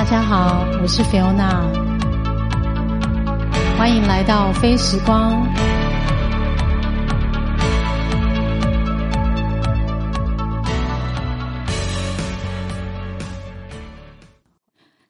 [0.00, 1.60] 大家好，我是菲欧娜
[3.76, 5.46] 欢迎来到非时光。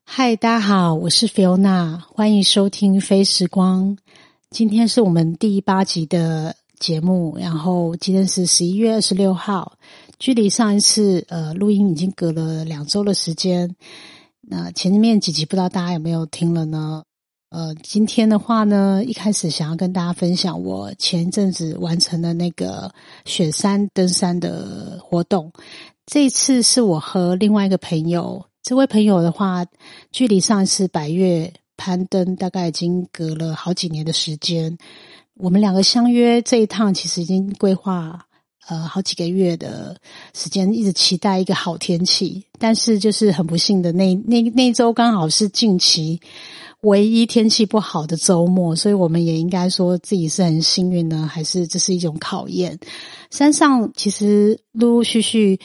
[0.05, 3.97] 嗨，大家好，我是菲欧娜欢迎收听非时光。
[4.51, 9.75] 今天是我们第八集的节目，然后今天是十一月二十六号，
[10.19, 13.77] 距离上一次呃录音已经隔了两周的时间。
[14.41, 17.03] 那前面几集不知道大家有没有听了呢？
[17.51, 22.93] 呃，今天的话呢，一开始想要跟大家分享我前一阵子完成的那个
[23.25, 25.53] 雪山登山的活动。
[26.07, 29.67] 这一次是我和另外一个朋友，这位朋友的话，
[30.13, 34.79] 距离上一次百越攀登大概已经隔了好几年的时间。
[35.35, 38.27] 我们两个相约这一趟，其实已经规划。
[38.71, 39.97] 呃，好几个月的
[40.33, 46.21] 时间，一直期待一个好天气，但是就是很不幸的，那那那周刚好是近期
[46.83, 52.79] 唯一天气不好的周末，所以我们也应该说自己是很幸运呢，还是这是一种考验？
[53.33, 55.59] 山上其实陆陆续续，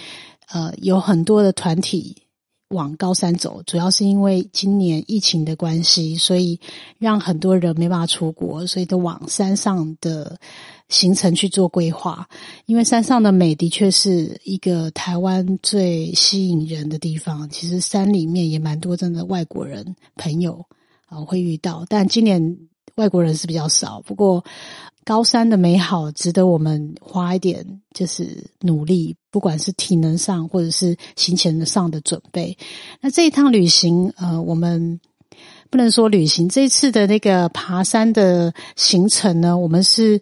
[0.52, 2.16] 呃，有很多的团体
[2.70, 6.60] 往高山走，主要是因为今年疫情的关系，所以
[6.98, 10.40] 让很多人没办法出国，所以都往山上的。
[10.88, 12.28] 行程去做规划，
[12.68, 17.50] 因为山上的美的确是一个台湾最吸引人的地方。
[17.50, 20.64] 其实山里面也蛮多真的外国人朋友
[21.08, 22.58] 啊会遇到，但今年
[22.98, 24.00] 外国人是比较少。
[24.06, 24.46] 不过
[25.04, 32.56] 高山的美好值得我们花一点就是努力，不管是体能上或者是行前的上的准备。
[33.02, 35.00] 那这一趟旅行，呃，我们
[35.72, 40.22] 不能说旅行，这次的那个爬山的行程呢，我们是。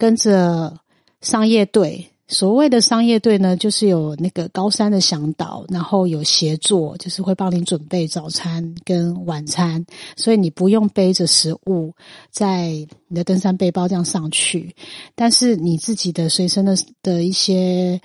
[0.00, 0.74] 跟着
[1.20, 9.84] 商业队，所谓的商业队呢，就是有那个高山的向导，然后有协作，就是会帮你准备早餐跟晚餐，
[10.16, 11.92] 所以你不用背着食物
[12.30, 12.68] 在
[13.08, 14.74] 你的登山背包这样上去。
[15.14, 18.00] 但是你自己的随身的的一些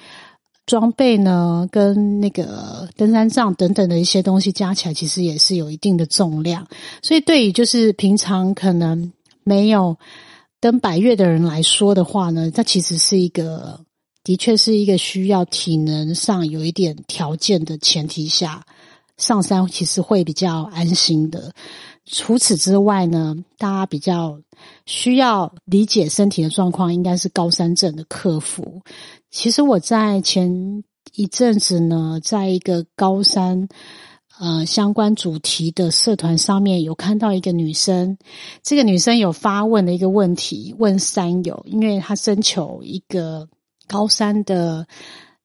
[0.66, 6.68] 装备呢，跟那个登山杖等等的一些东西加起来，其实也是有一定的重量。
[7.02, 9.14] 所以对于就是平常可能
[9.46, 9.98] 没有。
[10.66, 13.82] 跟百越的人来说的话呢，它其实是一个，
[14.24, 18.66] 的确是一个需要体能上有一点条件的前提下
[19.16, 21.54] 上山，其实会比较安心的。
[22.08, 24.42] 除此之外呢，大家比较
[24.88, 28.82] 需要理解身体的状况，应该是高山症的克服。
[29.30, 30.84] 其实我在前
[31.14, 33.68] 一阵子呢，在一个高山。
[34.38, 38.18] 呃，相关主题的社团上面有看到一个女生，
[38.62, 43.48] 这个女生有发问的一个问题，问山友，因为她征求一个
[43.88, 44.88] 高山的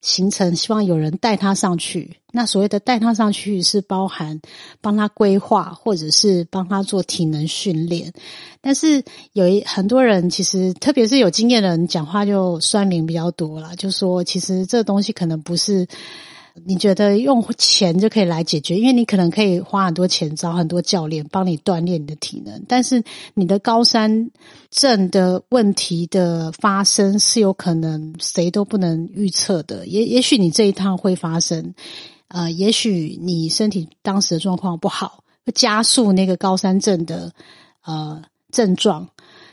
[0.01, 2.17] 行程，希望有人带她上去。
[2.33, 4.41] 那所谓的带她上去，是包含
[4.81, 8.13] 帮她规划，或者是帮她做体能训练。
[8.61, 15.87] 但是有一很多人，其实特别是有经验的人，讲话就酸明比较多了，就说其实这东西可能不是。
[16.67, 18.77] 你觉得用钱就可以来解决？
[18.77, 23.03] 因为你可能可以花很多钱找很多教练帮你锻炼你的体能，但是
[23.35, 24.31] 你的高山
[24.71, 29.87] 症的问题的发生是有可能谁都不能预测的。
[29.87, 31.75] 也也许你这一趟会发生，
[32.29, 37.33] 呃，也许你身体当时的状况不好，会加速那个高山症的
[37.85, 39.09] 呃症状。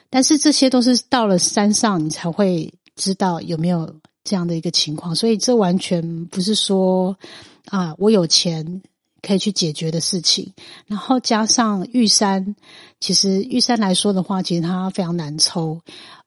[0.10, 3.96] 但是这些都是到了山上你才会知道有没有。
[4.28, 7.18] 这样的一个情况，所以这完全不是说
[7.68, 8.82] 啊，我有钱
[9.22, 10.52] 可以去解决的事情。
[10.86, 12.58] 然后加上玉山，
[13.00, 15.80] 其实玉山来说的话，其实它非常难抽。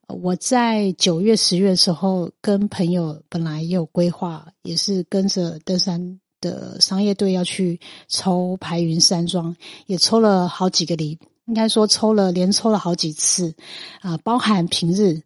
[0.08, 7.78] 我在九月、十月的时候，跟朋友本来也有规划，也是跟着登山的商业队要去
[8.08, 13.54] 抽排云山庄，也抽了好几个里，应该说抽了连抽了好几次
[14.00, 15.20] 啊，包含平日，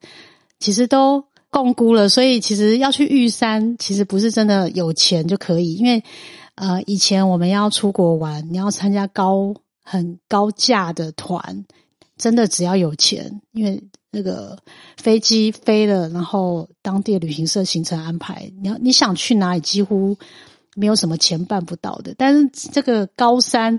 [0.58, 1.24] 其实都。
[1.54, 5.76] 共估了，所以其实要去玉山，其实不是真的有钱就可以。
[5.76, 6.02] 因为
[6.56, 9.54] 呃，以前我们要出国玩，你要参加高
[9.84, 11.64] 很高价的团，
[12.18, 13.80] 真的只要有钱，因为
[14.10, 14.58] 那个
[14.96, 20.16] 飞机飞了，然后当地旅行社行程安排，你要你想去哪里，几乎
[20.74, 22.12] 没有什么钱办不到的。
[22.18, 23.78] 但是这个高山。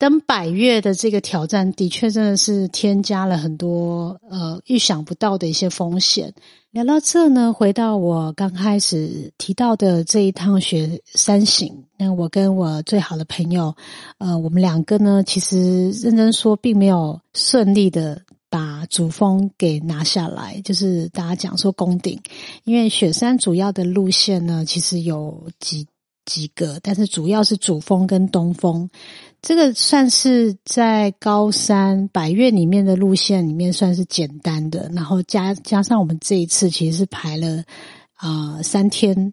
[0.00, 6.32] 登百越的这个挑战，的确真的是添加了很多呃预想不到的一些风险。
[6.72, 13.74] 聊到这呢，回到我刚开始提到的这一趟雪山行，那我跟我最好的朋友，
[14.18, 22.20] 呃，我们两个呢，其实认真说，并没有顺利的把主峰给拿下来，就是大家讲说攻顶，
[22.62, 25.88] 因为雪山主要的路线呢，其实有几。
[26.26, 28.88] 几个，但是主要是主峰跟东峰。
[29.42, 37.64] 这个算是在高山百越里面的路线里面算是简单的，然后加加上我们这一次其实是排了
[38.14, 39.32] 啊三天，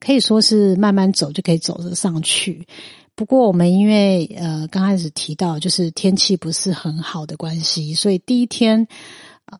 [0.00, 2.66] 可以说是慢慢走就可以走得上去。
[3.14, 8.88] 不过我们因为呃刚开始提到就是天气不是很好的关系，所以第一天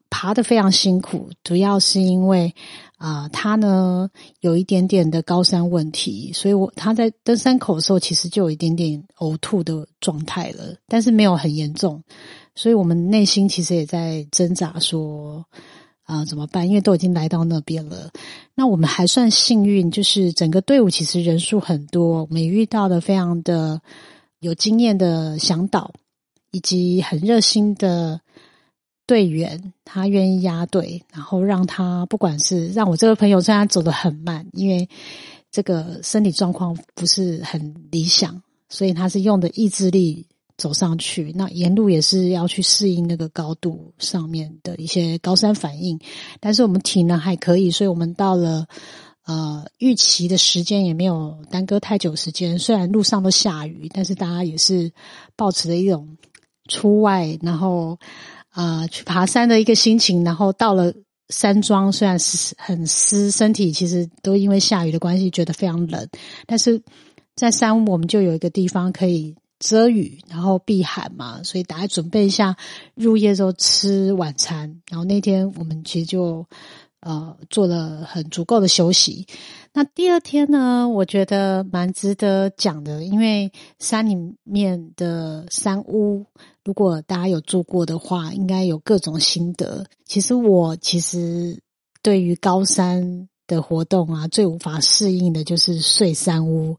[0.08, 2.54] 爬的非常辛苦，主要是因为。
[3.00, 4.10] 啊，他呢
[4.40, 12.02] 有一点点的高山问题，所以我他在登山口的时候，其实就有一点点呕吐的状态了，但是没有很严重，
[12.54, 15.42] 所以我们内心其实也在挣扎，说
[16.02, 16.68] 啊怎么办？
[16.68, 18.10] 因为都已经来到那边了，
[18.54, 23.80] 那我们还算幸运，就是整个队伍其实人数很多，我们遇到的非常的
[24.40, 25.90] 有经验的向导，
[26.50, 28.20] 以及很热心的。
[29.10, 34.88] 队员他愿意压队，然后让他不管是让我这个朋友虽然走得很慢，因为
[35.50, 40.24] 这个身体状况不是很理想，所以他是用的意志力
[40.56, 41.32] 走上去。
[41.34, 45.98] 那沿路也是要去适应那个高度上面的一些高山反应，
[46.38, 48.64] 但是我们体能还可以，所以我们到了
[49.26, 52.56] 呃预期的时间也没有耽搁太久时间。
[52.56, 54.92] 虽然路上都下雨，但是大家也是
[55.34, 56.16] 保持着一种
[56.68, 57.98] 出外，然后。
[58.50, 60.92] 啊，去爬山的一个心情，然后到了
[61.28, 66.08] 山庄，虽然是很湿，身体其实都因为下雨的关系觉得非常冷，
[66.46, 66.82] 但是
[67.36, 72.56] 在山我们就有一个地方可以遮雨，然后避寒嘛，所以大家准备一下
[72.94, 76.44] 入夜之后吃晚餐，然后那天我们其实就
[77.00, 79.26] 呃做了很足够的休息。
[79.72, 86.26] 那第二天呢，我觉得蛮值得讲的，因为山里面的山屋。
[86.64, 89.86] 如果大家有住过的话，应该有各种心得。
[90.04, 91.62] 其实我其实
[92.02, 96.76] 对于高山的活动啊，最无法适应的就是睡山屋，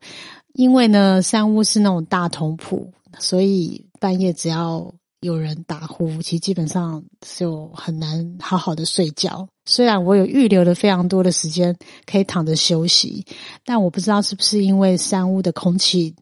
[0.53, 9.47] 因为呢，山屋是那种大通铺，所以半夜只要有人打呼，其实基本上就很难好好的睡觉。
[9.65, 11.77] 虽然我有预留了非常多的时间
[12.07, 13.23] 可以躺着休息，
[13.63, 16.15] 但我不知道是不是因为山屋的空气，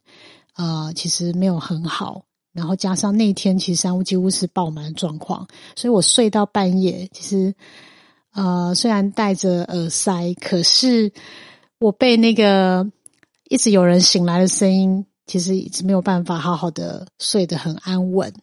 [0.56, 2.24] 呃，其实没有很好。
[2.52, 5.48] 然后加上那天，其实山屋几乎是爆满的状况，
[5.78, 7.08] 所以我睡到半夜。
[7.14, 7.56] 其实，
[8.34, 11.14] 呃，虽然戴着耳塞，可是
[11.80, 12.86] 我被那个
[13.48, 18.34] 一直有人醒来的声音，其实一直没有办法好好的睡得很安稳，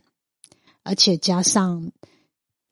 [0.87, 1.91] 而且加上。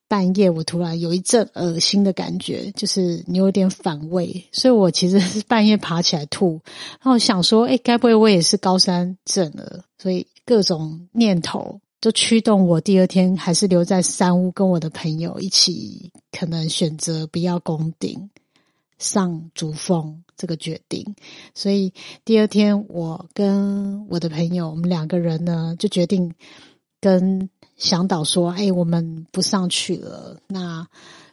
[0.07, 6.61] 半夜，我突然有一阵恶心的感觉，就是你有点反胃，所以我其实是半夜爬起来吐。
[7.01, 9.83] 然后想说，哎，该不会我也是高山症了？
[9.99, 18.31] 所以各种念头就驱动我第二天还是留在山屋，跟我的朋友一起，可能选择不要攻顶
[18.99, 21.17] 上主峰这个决定。
[21.55, 21.93] 所以
[22.27, 26.35] 第二天，我跟我的朋友，我们两个人呢，就决定
[27.01, 27.49] 跟。
[27.77, 30.87] 向导说：“哎，我们不上去了，那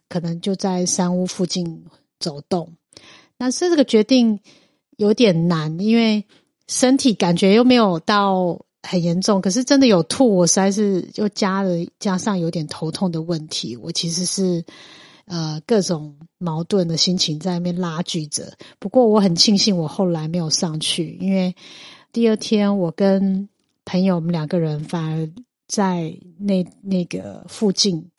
[0.10, 1.86] 可能就在山屋附近
[2.20, 2.74] 走动。
[3.38, 4.40] 但是这个决定
[4.98, 6.26] 有点难，因为
[6.68, 13.78] 身体感觉又没有到很严重，可是真的有吐，我实在是又加了加上有点头痛的问题。
[13.78, 14.66] 我其实是
[15.26, 18.54] 呃各种矛盾的心情在那边拉锯着。
[18.80, 21.56] 不过我很庆幸我后来没有上去，因为
[22.12, 23.48] 第二天我跟
[23.86, 25.30] 朋友我们两个人反而。”
[25.72, 28.12] 在那那个附近，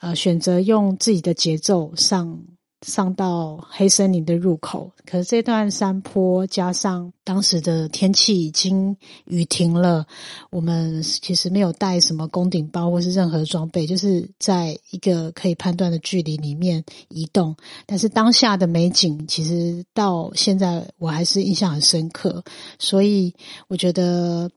[0.00, 2.38] 呃，选择用自己的节奏上
[2.82, 4.92] 上到黑森林的入口。
[5.06, 8.94] 可是这段山坡加上当时的天气已经
[9.24, 10.06] 雨停了，
[10.50, 17.56] 我们其实没有带什么攻顶包或是任何装备，就是在一个可以判断的距离里面移动。
[17.86, 22.44] 但是当下的美景，其实到现在我还是印象很深刻。
[22.78, 23.34] 所以
[23.68, 24.50] 我觉得。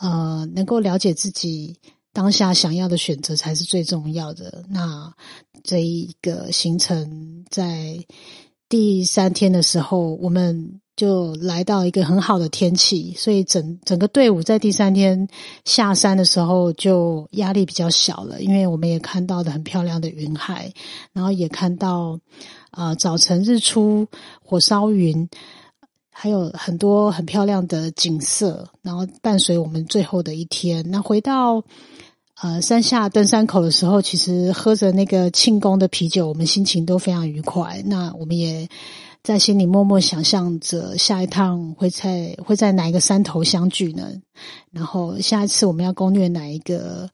[0.00, 1.76] 呃，能够了解自己
[2.12, 4.64] 当下想要的选择才是最重要的。
[4.68, 5.12] 那
[5.62, 7.98] 这一个行程在
[8.68, 15.28] 第三天的时候，我们就来到一个很好的天气，所以整整个队伍在第三天
[15.64, 20.72] 下山的时候就压力比较小了，因为我们也看到的很漂亮的云海，
[21.12, 22.18] 然后也看到
[22.70, 24.06] 啊早晨日出
[24.42, 25.28] 火烧云。
[26.22, 30.84] 还有很多很漂亮的景色，然后伴随我们最后的一天。
[30.90, 31.64] 那回到
[32.42, 37.82] 呃山下登山口的时候，其实喝着那个庆功的啤酒，我们心情都非常愉快。
[37.86, 38.68] 那我们也
[39.22, 44.12] 在心里默默想象着下一趟会在会在哪一个山头相聚呢？
[44.70, 47.08] 然后下一次我们要攻略哪一个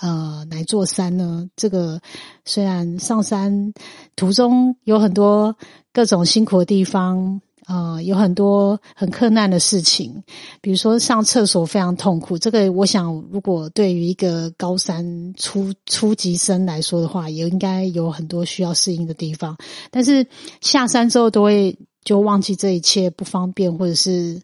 [0.00, 1.46] 呃哪座山呢？
[1.54, 2.00] 这个
[2.46, 3.74] 虽然上山
[4.16, 5.54] 途中有很多
[5.92, 7.42] 各种辛苦的地方。
[7.68, 10.24] 呃，有很多很困难的事情，
[10.62, 12.38] 比如说上厕所非常痛苦。
[12.38, 19.54] 这个我想，如果对于一个高三初初级生来说的话，也应该有很多需要适应的地方。
[19.90, 20.26] 但是
[20.62, 24.40] 下山之后，都会就忘记这一切不方便或者是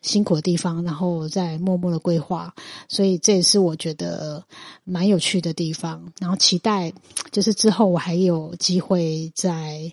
[0.00, 2.54] 辛苦的地方，然后再默默的规划。
[2.88, 4.44] 所以这也是我觉得
[4.84, 6.12] 蛮有趣的地方。
[6.20, 6.92] 然后期待
[7.32, 9.92] 就是之后我还有机会再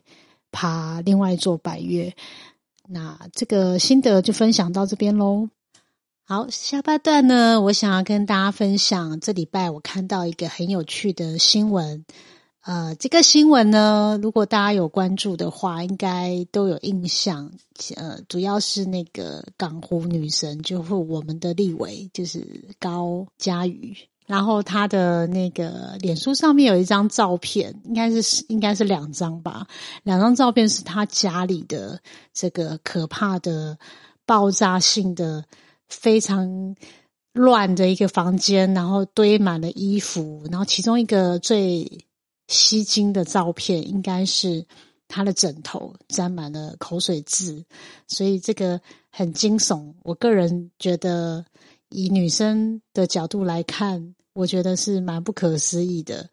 [0.51, 2.13] 爬另外一座百岳。
[2.87, 5.49] 那这个心得就分享到这边喽。
[6.23, 12.05] 好，下半段呢，我想要跟大家分享这礼拜我看到一个很有趣的新闻。
[12.61, 17.51] 呃，这个新闻呢，如果大家有关注的话，应该都有印象。
[17.95, 23.95] 呃，主要是那个港湖女神，就是我们的立委，就是高嘉瑜。
[24.27, 29.67] 然后他的那个脸书上面有一张照片，应该是应该是两张吧。
[30.01, 31.99] 两张照片是他家里的
[32.33, 33.77] 这个可怕的
[34.25, 35.45] 爆炸性的
[35.87, 36.75] 非常
[37.33, 40.43] 乱的一个房间，然后堆满了衣服。
[40.49, 42.05] 然后其中一个最
[42.47, 44.65] 吸睛的照片，应该是
[45.07, 47.63] 他的枕头沾满了口水渍，
[48.07, 49.93] 所以这个很惊悚。
[50.01, 51.45] 我个人觉得。
[51.95, 56.29] 以女生的角度来看，我觉得是蛮不可思议的。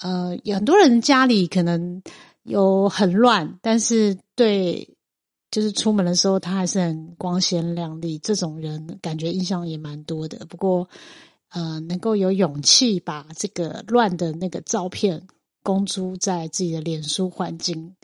[0.00, 2.02] 呃，有很多人家里可能
[2.42, 4.96] 有很乱，但是对，
[5.52, 8.18] 就是出门的时候他还是很光鲜亮丽。
[8.18, 10.44] 这种人感觉印象也蛮多的。
[10.46, 10.88] 不过，
[11.50, 15.22] 呃，能够有勇气把这个乱的那个照片
[15.62, 17.94] 公诸在自己的脸书环境。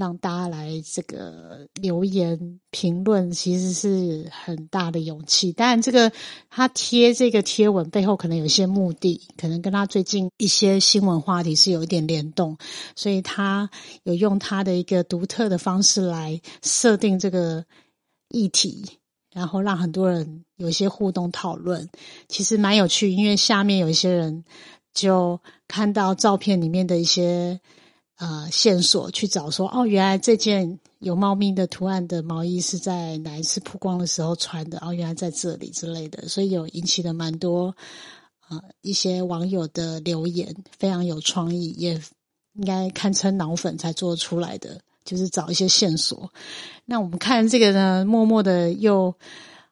[0.00, 5.52] 让大家来这个留言评论，其实是很大的勇气。
[5.52, 6.10] 当然，这个
[6.48, 12.56] 他贴这个贴文背后可能有一些目的，可能跟他最近一些新闻话题是有一点联动，
[12.96, 13.68] 所以他
[14.02, 17.66] 有用他的一个独特的方式来设定这个
[18.30, 18.98] 议题，
[19.34, 21.90] 然后让很多人有一些互动讨论，
[22.26, 23.10] 其实蛮有趣。
[23.10, 24.46] 因为下面有一些人
[24.94, 25.38] 就
[25.68, 27.60] 看到照片里面的一些。
[28.20, 34.78] 呃，线索去找说，哦，原来这件有猫咪的图案的毛衣是在哪一次曝光的时候穿的？
[34.82, 37.74] 哦，原来在这里之类的，所以有引起了蛮多
[38.50, 41.94] 呃一些网友的留言，非常有创意，也
[42.52, 46.30] 应该堪称脑粉才做出来的，就是找一些线索。
[46.84, 49.14] 那我们看这个呢，默默的又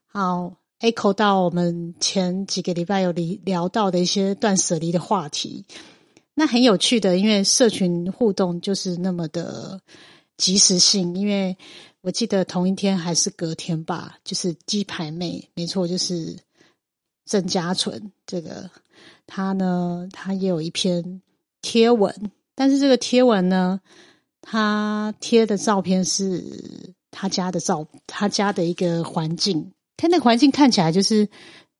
[0.07, 5.67] 好 echo 到我们前几个礼拜有聊聊到的一些断舍离的话题。
[6.39, 9.81] 那很有趣的，因为社群互动就是那么的
[10.37, 11.17] 及时性。
[11.17, 11.57] 因为
[12.01, 16.39] 我记得同一天还是隔天吧，就是鸡排妹，没错，就是
[17.25, 18.13] 郑嘉纯。
[18.25, 18.71] 这个
[19.27, 21.21] 他呢，他也有一篇
[21.61, 23.81] 贴文，但是这个贴文呢，
[24.41, 31.29] 他贴的照片是他家的照，他家的一个环境，他那环境看起来就是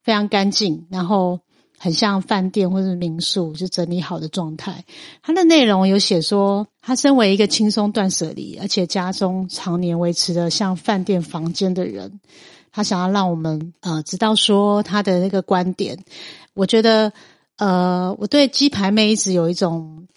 [0.03, 1.39] 非常干净，然后。
[1.79, 4.85] 很像饭店或者民宿，就整理好的状态。
[5.23, 12.21] 它的内容有写说，他身为一个轻松断舍离，而且家中常年维持的像饭店房间的人，
[12.73, 16.05] 他想要让我们呃知道说他的那个观点。
[16.55, 17.13] 我觉得
[17.57, 20.09] 呃，我对鸡排妹一直有一种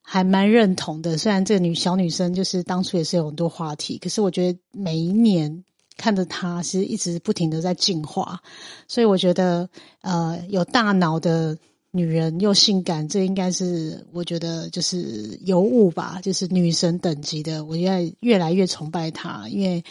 [0.00, 1.18] 还蛮认同的。
[1.18, 5.64] 虽然这个女小女生就是当初也是有很多话题，可是我觉得每一年。
[6.02, 8.40] 看着他是一直不停的在进化，
[8.88, 9.68] 所以我觉得，
[10.00, 11.56] 呃，有大脑的
[11.92, 17.64] 女人又性感，这应该是我觉得就是尤物吧，就是女神等级的。
[17.64, 19.84] 我现在越来越崇拜她，因为，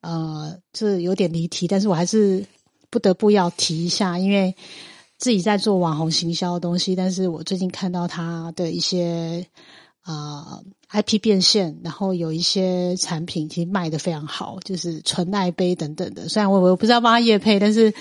[0.00, 2.42] 呃，这有点离题，但是我还是
[2.88, 4.56] 不得不要提一下，因为
[5.18, 9.46] 自己在做网红行销的东西，但是我最近看到她的一些。
[10.02, 16.28] 啊，IP 变现，然后有一些产品其实卖的非常好，就是纯爱杯等等的。
[16.28, 17.94] 虽然我我不知道帮他业配，但是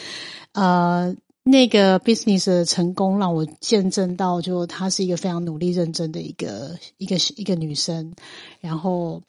[0.52, 8.14] 呃，那个 business 的成功让我见证到，就她是一个非常努力认真的一个一个一个女生，
[8.60, 9.22] 然后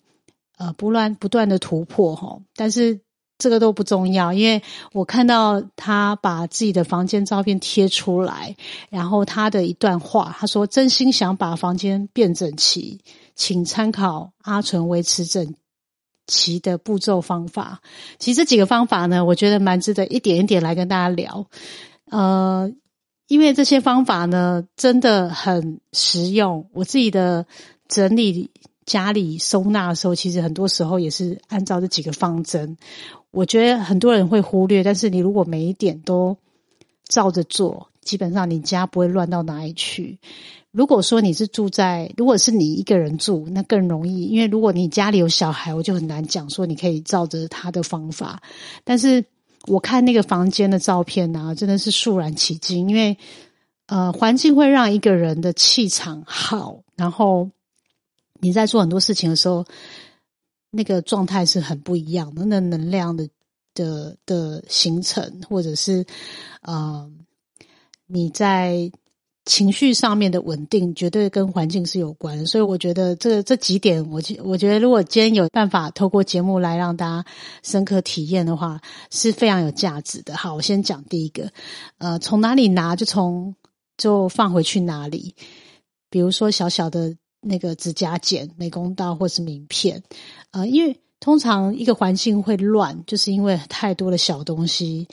[0.57, 3.01] 呃，不乱不断的突破哈，但是。
[3.43, 8.55] 这个都不重要，因为我看到他把自己的房间照片贴出来，
[8.89, 13.01] 然后他的一段话，他说：“真心想把房间变整齐，
[13.35, 15.57] 请参考阿纯维持整
[16.29, 17.81] 齐的步骤方法。”
[18.21, 21.49] 其实这几个方法呢，我觉得蛮值得一点一点来跟大家聊。
[22.13, 22.71] 呃，
[23.27, 26.69] 因为这些方法呢，真的很实用。
[26.73, 27.47] 我自己的
[27.89, 28.53] 整理
[28.85, 32.77] 家里收纳的时候，其实很多时候也是按照这几个方针。
[33.33, 36.37] 我觉得很多人会忽略，但是你如果每一点都
[37.09, 40.19] 照着做，基本上你家不会乱到哪里去。
[40.71, 48.43] 如果说你是住在，如果是你一个人住，那更容易，因为如果你家里有小孩，我就很难讲说你可以照着他的方法。
[48.85, 49.25] 但是
[49.67, 53.19] 我看那个房间的照片呢，真的是肃然起敬，因为
[53.87, 57.51] 呃，环境会让一个人的气场好，然后
[58.41, 59.67] 你在做很多事情的时候，
[60.73, 63.29] 那个状态是很不一样的，那能量的
[63.75, 66.05] 的的形成，或者是
[66.63, 67.09] 呃，
[68.09, 68.91] 你在。
[69.45, 77.25] 情绪上面的稳定绝对跟环境是有关，所以我觉得这这几点，我我觉得如果今天有办法透过节目来让大家
[77.65, 80.37] 深刻体验的话，是非常有价值的。
[80.37, 81.51] 好，我先讲第一个，
[81.99, 83.57] 呃，从哪里拿就从
[83.97, 85.35] 就放回去哪里。
[86.09, 90.03] 比如说小小的那个指甲剪、美工刀或是名片，
[90.53, 95.07] 呃，因为通常一个环境会乱，就是因为太多的小东西，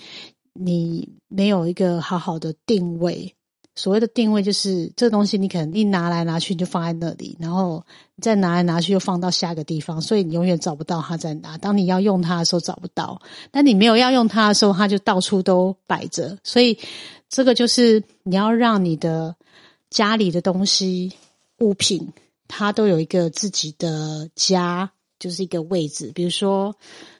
[0.53, 3.35] 你没有一个好好的定位。
[3.75, 7.81] 所谓的定位就是这东西，你可能一拿来拿去就放在那里，然后
[8.21, 11.57] 再拿来拿去又放到下个地方，所以你永远找不到它在哪。
[11.57, 13.21] 当你要用它的时候找不到，
[13.51, 16.37] 但你没有要用它的时候，它就到处都摆着。
[16.43, 16.77] 所以
[17.29, 19.33] 这个就是你要让你的
[19.89, 21.13] 家里的东西
[21.59, 22.11] 物品，
[22.47, 26.11] 它都有一个自己的家，就是一个位置。
[26.13, 26.75] 比如说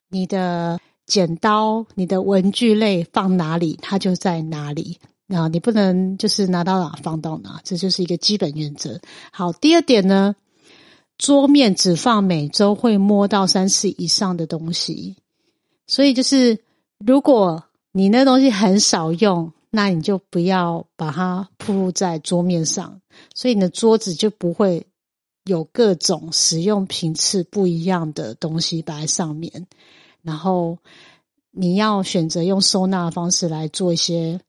[0.09, 4.99] 你的剪刀、你的文具类放哪里，它就在哪里。
[5.31, 8.99] 那你不能就是拿到哪放到哪，这就是一个基本原则。
[9.31, 10.35] 好，第二点呢，
[11.19, 15.17] 桌面只放每周会摸到三次以上的东西，
[15.85, 16.57] 所以就是
[16.97, 22.99] 如果你那东西很少用，那你就不要把它铺在桌面上，
[23.33, 24.87] 所以你的桌子就不会
[25.45, 29.67] 有各种使用频次不一样的东西摆在上面。
[30.21, 30.77] 然后
[31.51, 34.41] 你要选择用收纳方式来做一些。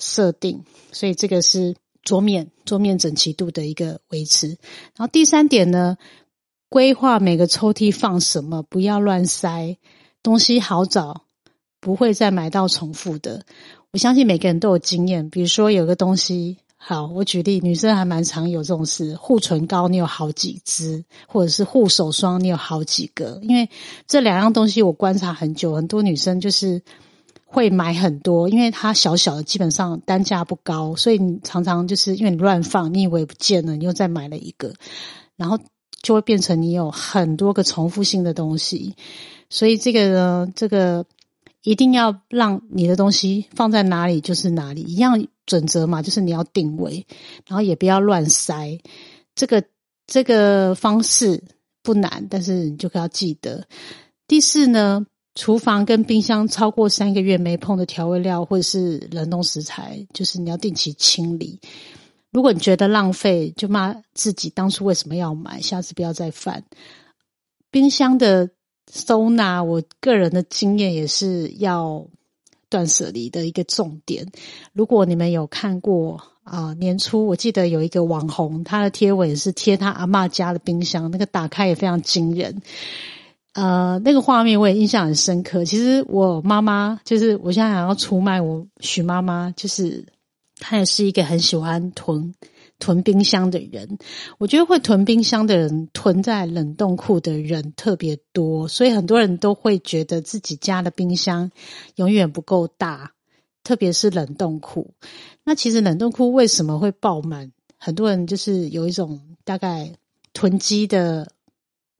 [0.00, 0.62] 设定，
[0.92, 1.74] 所以这个是
[2.04, 4.46] 桌面桌面整齐度的一个维持。
[4.46, 5.98] 然后第三点呢，
[6.68, 9.76] 规划每个抽屉放什么，不要乱塞
[10.22, 11.24] 东西，好找，
[11.80, 13.44] 不会再买到重复的。
[13.90, 23.68] 我相信每个人都有经验，比如说有个东西，好，我举例，女生还蛮常有这种事，护唇膏你有好几支，或者是护手霜你有好几个，因为
[24.06, 26.82] 这两样东西我观察很久，很多女生就是。
[27.50, 34.74] 会买很多，因为它小小的，基本上单价不高，所以你常常就是因为你乱放，你以为不见了，你又再买了一个，
[35.34, 35.58] 然后
[36.02, 38.96] 就会变成你有很多个重复性的东西。
[39.48, 41.06] 所以这个呢，这个
[41.68, 47.06] 一定要让你的东西放在哪里就是哪里，一样准则嘛，就是你要定位，
[47.46, 48.78] 然后也不要乱塞。
[49.34, 49.62] 这个
[50.06, 51.44] 这个方式
[51.82, 53.66] 不难，但是你就要记得。
[54.26, 55.04] 第四呢？
[55.34, 61.60] 厨房跟冰箱超过三个月没碰的调味料或者是冷冻食材，就是你要定期清理。
[62.32, 66.64] 如果你觉得浪费，就骂自己当初为什么要买，下次不要再犯。
[67.70, 68.50] 冰箱的
[68.92, 72.06] 收纳，我个人的经验也是要
[72.68, 74.26] 断舍离的一个重点。
[74.72, 82.62] 如果你们有看过啊，年初我记得有一个网红，他的贴文是贴他阿妈家的冰箱，那个打开也非常惊人。
[83.52, 85.64] 呃，那个画面我也印象很深刻。
[85.64, 90.04] 其实我妈妈就是我现在想要出卖我许妈妈，就是
[90.58, 92.34] 她也是一个很喜欢囤
[92.78, 93.98] 囤冰箱的人。
[94.38, 101.50] 我觉得会囤冰箱的人，囤在冷冻库的人特别多，所以很多人都会觉得自己家的冰箱
[101.96, 103.12] 永远不够大，
[103.64, 104.94] 特别是冷冻库。
[105.44, 107.52] 那其实冷冻库为什么会爆满？
[107.76, 109.92] 很多人就是有一种大概
[110.32, 111.28] 囤积的。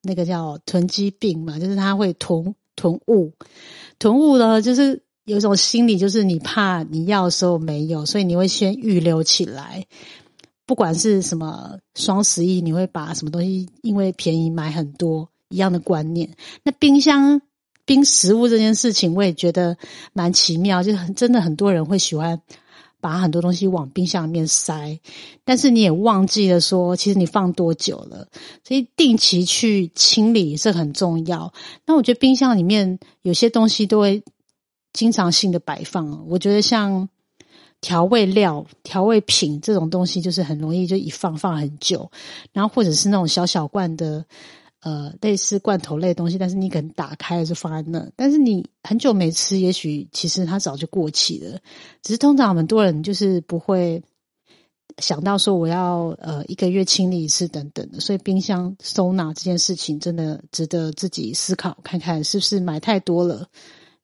[0.01, 3.33] 那个叫囤积病嘛，就是他会囤囤物，
[3.99, 9.87] 囤物呢，就是有一种心理，就是你怕你要的时候没有，所以你会先预留起来。
[10.69, 16.37] 不管是什么双十一，你会把什么东西因为便宜买很多一样的观念。
[16.63, 17.41] 那冰箱
[17.85, 19.79] 冰食物这件事情，我也觉得
[20.13, 22.41] 蛮奇妙，就是很真的很多人会喜欢。
[23.01, 24.99] 把很多东西往冰箱里面塞，
[25.45, 28.27] 但是你也忘记了说，其实你放多久了，
[28.65, 31.55] 所以定期去清理是很重要。
[31.87, 34.25] 那我觉得冰箱里面有些东西都会
[34.93, 37.09] 经常性的摆放，我觉得像
[37.81, 42.11] 调味料、调味品这种东西，就是很容易就一放放很久，
[42.53, 44.25] 然后或者是那种小小罐的。
[44.81, 51.59] 呃，类似罐头类的东西，但是你可能打开了就放在那，但是你很久没吃，也许其实它早就过期了。
[52.01, 54.01] 只是通常很多人就是不会
[54.99, 63.49] 想到说我要呃一个月清理一次等等的，所以冰箱收纳这件事情真的值得自己思考看看是不是买太多了。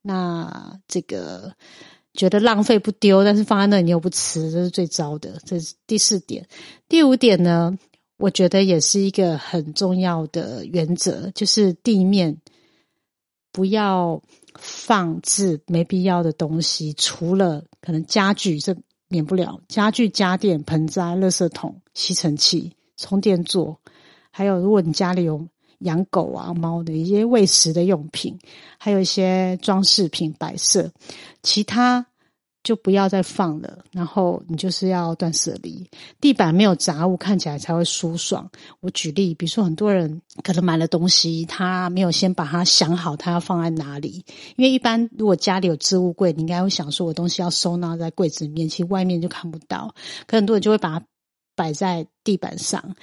[0.02, 1.54] 那这个
[2.14, 5.38] 觉得浪费不丢，但是放在那你又不吃，这是最糟的。
[5.44, 6.46] 这是第四点。
[6.88, 7.76] 第五点呢，
[8.16, 12.40] 我觉得也是一个很重要的原则，就是地面
[13.52, 14.22] 不要
[14.54, 18.76] 放置没必要的东西，除了可能家具，这
[19.08, 23.80] 免不了家具、家电、盆栽、垃圾桶、吸尘器、充电座，
[24.30, 25.48] 还有如果你家里有。
[25.80, 28.38] 养狗啊、猫的一些喂食的用品，
[28.78, 30.90] 还有一些装饰品摆设，
[31.42, 32.06] 其他
[32.62, 33.84] 就不要再放了。
[33.92, 35.86] 然后你就是要断舍离，
[36.20, 38.50] 地板没有杂物，看起来才会舒爽。
[38.80, 44.24] 我举例，比如说很多人可能买了东西，他没有先把它想好，他要放在哪里。
[44.56, 49.94] 因为一般如果家里有置物柜，你应该会想说，我东西要收纳在柜子里面，其实外面就看不到。
[50.26, 51.06] 可很多人就会把它
[51.54, 52.96] 摆在地板上。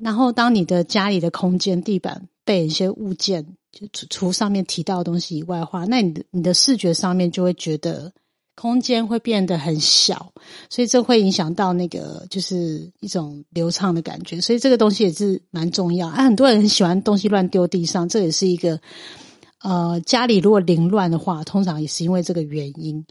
[0.00, 8.12] 然后，当你的家里的空间地板被一些物件，就除除上面提到的东西以外的话，那你的你的视觉上面就会觉得
[8.56, 10.32] 空间会变得很小，
[10.68, 14.40] 所以这会影响到那个就是一种流畅的感觉。
[14.40, 16.08] 所以这个东西也是蛮重要。
[16.08, 18.80] 啊，很多人很喜欢东西乱丢地上，这也是一个
[19.62, 23.06] 呃家里如果凌乱的话，通常也是因为这个原因。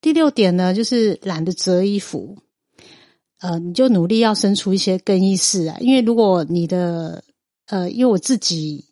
[0.00, 2.36] 第六点呢，就是懒得折衣服。
[3.40, 7.24] 呃，你就努力要生出一些更衣室啊，因为如果你的
[7.66, 8.84] 呃，因为我自己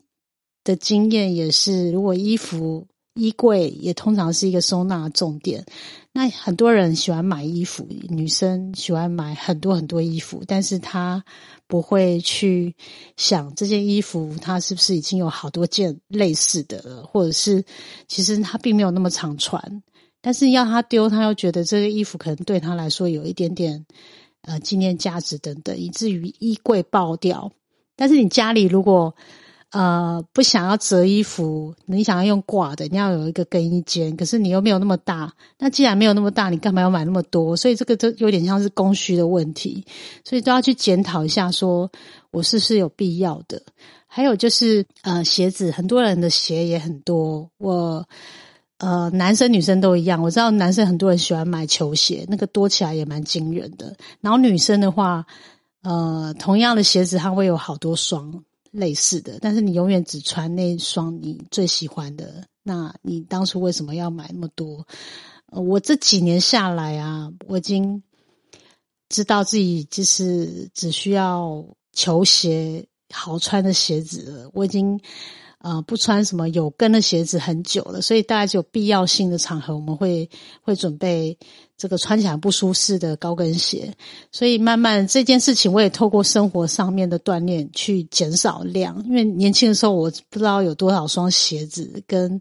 [0.65, 5.65] 的经验也是，如果衣服衣柜也通常是一个收纳重点。
[6.13, 11.23] 那很多人喜欢买衣服，女生喜欢买很多很多衣服，但是她
[11.67, 12.75] 不会去
[13.17, 17.63] 想这件衣服它是不是已经有好多件类似的了，或者是
[18.07, 19.83] 其实她并没有那么常穿，
[20.23, 23.85] 但是要她丢，她又觉得这个衣服可能对她来说有一点点。
[24.49, 27.53] 呃，纪念价值等等，以至于衣柜爆掉。
[27.95, 29.15] 但是你家里如果
[29.73, 35.35] 呃不想要折衣服，你想要用挂的，你要有一个更衣间，可是你又没有那么大。
[35.59, 37.55] 那既然没有那么大，你干嘛要买那么多？
[37.55, 39.85] 所以这个就有点像是供需的问题，
[40.25, 41.91] 所以都要去检讨一下，说
[42.31, 43.63] 我是不是有必要的。
[44.07, 48.09] 还有就是呃，鞋子，很多人的鞋也很多，我。
[48.79, 50.23] 呃，男生女生都一样。
[50.23, 53.97] 我知道男生很多人喜欢买球鞋，那个多起来也蛮惊人的。
[54.21, 55.27] 然后女生的话，
[55.83, 62.45] 呃，同样的鞋子它会有好多双类似的，但是你永远只穿那双你最喜欢的。
[62.63, 64.87] 那你当初为什么要买那么多？
[65.51, 68.01] 我这几年下来啊，我已经
[69.09, 74.51] 知道自己就是只需要球鞋好穿的鞋子了。
[74.55, 75.01] 我已经。
[75.59, 80.31] 啊，不穿什么有跟的鞋子很久了，所以大概只有必要性的场合，我们会
[80.63, 81.37] 会准备
[81.77, 83.93] 这个穿起来不舒适的高跟鞋。
[84.31, 89.05] 所以慢慢这件事情，我也透过生活上面的锻炼去减少量。
[89.05, 92.41] 因为年轻的时候，我不知道有多少双鞋子，跟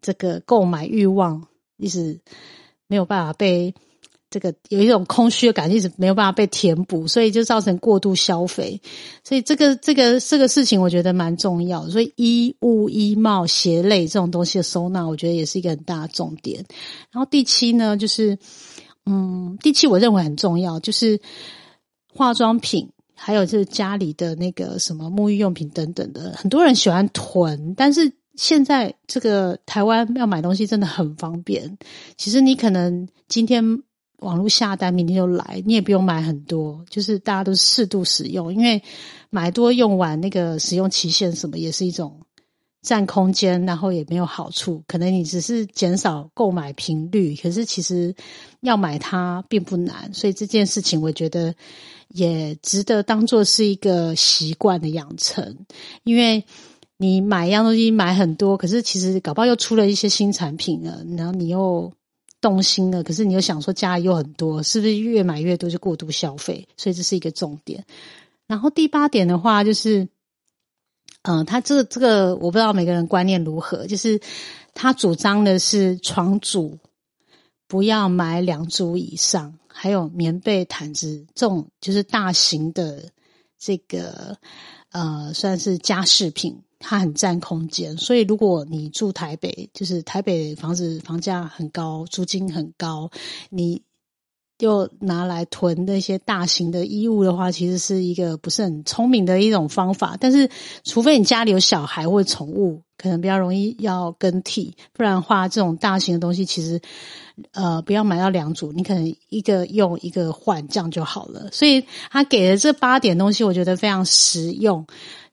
[0.00, 2.20] 这个购买欲望一直
[2.88, 3.74] 没有办法被。
[4.30, 8.80] 这个有一种空虚的感觉，一直没有办法被填补，所以就造成过度消费。
[9.24, 11.88] 所以这个这个这个事情，我觉得蛮重要。
[11.88, 16.64] 所以衣物、衣帽、鞋类这种东西的收纳，我觉得也是一个很大的重点。
[17.10, 18.38] 然后第七呢，就是
[19.04, 21.20] 嗯，第七我认为很重要，就是
[22.14, 26.34] 化妆品，还有就是家里的那个什么沐浴用品等等的。
[26.36, 31.76] 很多人喜欢囤，但是现在这个台湾要买东西真的很方便。
[32.16, 33.82] 其实你可能今天。
[34.20, 38.82] 网络下单，明天就来，你也不用买很多，就是大家都适度使用，因为
[39.30, 42.20] 买多用完，那个使用期限什么也是一种
[42.82, 44.84] 占空间，然后也没有好处。
[44.86, 48.14] 可能你只是减少购买频率，可是其实
[48.60, 51.54] 要买它并不难，所以这件事情我觉得
[52.08, 55.56] 也值得当做是一个习惯的养成。
[56.04, 56.44] 因为
[56.98, 61.92] 你买一样东西买很多，可是其实搞不好又出了一些新产品了，然后你又。
[62.40, 66.66] 动心了，可是你又想说家里又很多，是不是越买越多就过度消费？
[66.76, 67.84] 所以这是一个重点。
[68.46, 70.08] 然后第八点的话，就是，
[71.22, 74.20] 嗯，他这个这个我不知道每个人观念如何，就是
[74.74, 76.78] 他主张的是床主
[77.68, 83.10] 不要买两组以上，还有棉被、毯子这种就是大型的
[83.58, 84.38] 这个
[84.90, 86.62] 呃算是家饰品。
[86.82, 93.10] 它很占空间，所以如果你住台北，就是台北房子房价很高，租金很高，
[93.50, 93.82] 你
[94.58, 100.16] 又拿来囤那些大型的衣物的话，其实是一个不是很聪明的一种方法。
[100.18, 100.48] 但是，
[100.82, 106.80] 除非你家里有小孩或宠物，可能比较容易要更替，不然的话，这种大型的东西其实，
[107.52, 111.50] 呃，不要买到两组，你可能一个用一个换，这样就好了。
[111.52, 114.86] 所以他给的这八点东西，我觉得非常实用，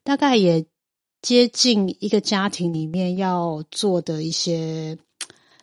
[0.03, 0.65] 大概也。
[1.21, 4.97] 接近一个家庭里面要做的一些，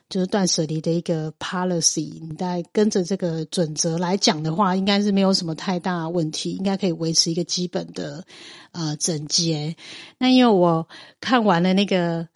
[0.09, 8.25] 就是断舍离的一个 policy，你大概跟着这个准则来讲的话，应该是没有什么太大问题，应该可以维持一个基本的
[8.73, 9.77] 呃整洁。
[10.19, 10.87] 那因为我
[11.21, 12.29] 看完了那个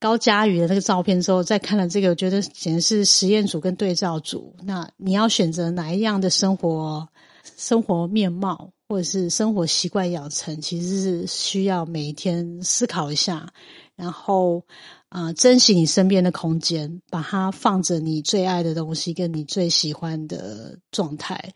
[0.00, 4.54] 高佳宇的那个照片之后，再看了这个，我觉得简直是实验组跟对照组。
[4.62, 7.08] 那你要选择哪一样的生活
[7.56, 13.48] 生活面貌，或者是生活习惯养成，其实是需要每一天思考一下，
[13.96, 14.62] 然后。
[15.10, 21.52] 啊，珍惜你身边的空间，把它放着你最爱的东西，跟你最喜欢的状态。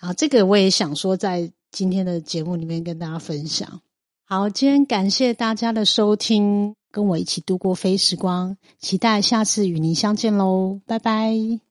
[0.00, 3.82] 然后这个我也想说，在今天的节目里面跟大家分享。
[4.24, 11.67] 好，今天感谢大家的收听，跟我一起度过非时光，期待下次与您相见喽，拜拜。